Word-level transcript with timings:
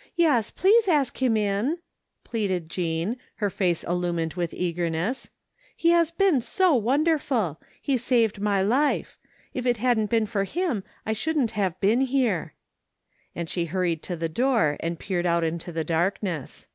"Yes, 0.14 0.52
please 0.52 0.86
ask 0.86 1.20
him 1.20 1.36
in," 1.36 1.78
pleaded 2.22 2.68
Jean, 2.70 3.16
her 3.38 3.50
face 3.50 3.82
illumined 3.82 4.34
with 4.34 4.54
eagerness," 4.54 5.30
he 5.76 5.90
has 5.90 6.12
been 6.12 6.40
so 6.40 6.76
wonderful! 6.76 7.60
He 7.82 7.96
saved 7.96 8.40
my 8.40 8.62
life. 8.62 9.18
If 9.52 9.66
it 9.66 9.78
hadn't 9.78 10.10
been 10.10 10.26
for 10.26 10.44
him 10.44 10.84
I 11.04 11.12
shouldn't 11.12 11.50
have 11.58 11.80
been 11.80 12.02
here." 12.02 12.54
And 13.34 13.50
she 13.50 13.64
hurried 13.64 14.00
to 14.04 14.14
the 14.14 14.28
door 14.28 14.76
and 14.78 14.96
peered 14.96 15.26
out 15.26 15.42
into 15.42 15.72
the 15.72 15.82
darkness. 15.82 16.68